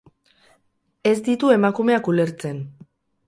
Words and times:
Ez 1.09 1.13
ditu 1.27 1.51
emakumeak 1.57 2.11
ulertzen. 2.13 2.61